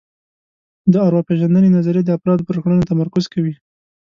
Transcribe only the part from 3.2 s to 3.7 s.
کوي